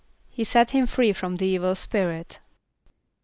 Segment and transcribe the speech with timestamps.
[0.31, 2.39] =He set him free from the evil spirit.